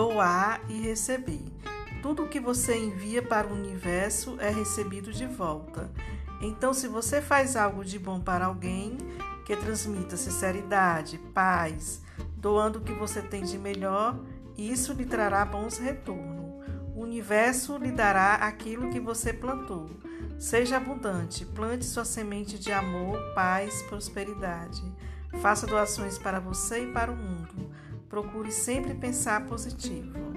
doar 0.00 0.62
e 0.66 0.80
receber. 0.80 1.44
Tudo 2.00 2.26
que 2.26 2.40
você 2.40 2.74
envia 2.74 3.20
para 3.20 3.46
o 3.46 3.52
universo 3.52 4.38
é 4.40 4.48
recebido 4.48 5.12
de 5.12 5.26
volta. 5.26 5.90
Então, 6.40 6.72
se 6.72 6.88
você 6.88 7.20
faz 7.20 7.54
algo 7.54 7.84
de 7.84 7.98
bom 7.98 8.18
para 8.18 8.46
alguém, 8.46 8.96
que 9.44 9.54
transmita 9.54 10.16
sinceridade, 10.16 11.18
paz, 11.34 12.00
doando 12.34 12.78
o 12.78 12.82
que 12.82 12.94
você 12.94 13.20
tem 13.20 13.44
de 13.44 13.58
melhor, 13.58 14.18
isso 14.56 14.94
lhe 14.94 15.04
trará 15.04 15.44
bons 15.44 15.76
retornos. 15.76 16.64
O 16.96 17.02
universo 17.02 17.76
lhe 17.76 17.92
dará 17.92 18.36
aquilo 18.36 18.88
que 18.88 19.00
você 19.00 19.34
plantou. 19.34 19.90
Seja 20.38 20.78
abundante, 20.78 21.44
plante 21.44 21.84
sua 21.84 22.06
semente 22.06 22.58
de 22.58 22.72
amor, 22.72 23.18
paz, 23.34 23.82
prosperidade. 23.82 24.82
Faça 25.42 25.66
doações 25.66 26.18
para 26.18 26.40
você 26.40 26.84
e 26.84 26.90
para 26.90 27.12
o 27.12 27.16
mundo. 27.16 27.70
Procure 28.10 28.50
sempre 28.50 28.92
pensar 28.92 29.46
positivo. 29.46 30.29